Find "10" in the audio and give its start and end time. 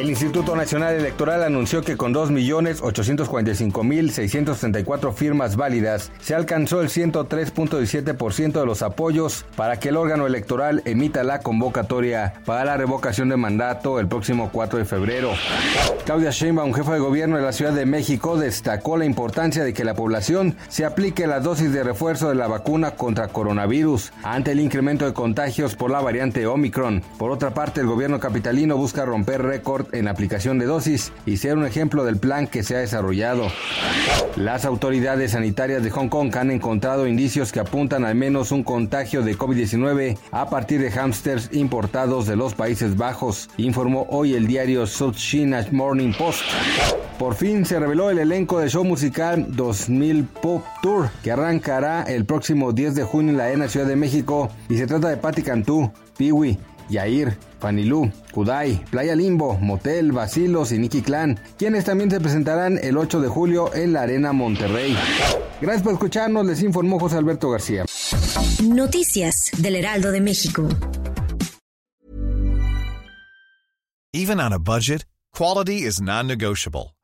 52.72-52.94